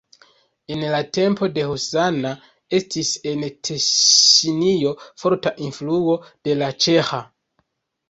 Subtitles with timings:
[0.75, 2.31] En la tempo de husana
[2.79, 6.13] estis en Teŝinio forta influo
[6.51, 7.25] de la ĉeĥa.